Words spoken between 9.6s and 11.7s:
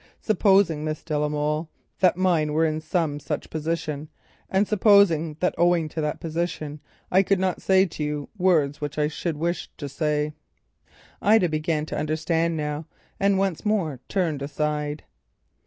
to say——" Ida